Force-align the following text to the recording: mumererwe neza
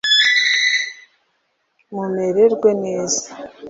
mumererwe 1.93 2.69
neza 2.85 3.25